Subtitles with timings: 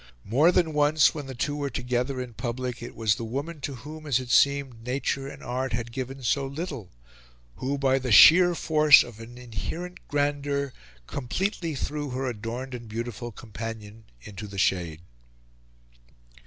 [0.25, 3.75] More than once, when the two were together in public, it was the woman to
[3.75, 6.89] whom, as it seemed, nature and art had given so little,
[7.57, 10.73] who, by the sheer force of an inherent grandeur,
[11.05, 15.01] completely threw her adorned and beautiful companion into the shade.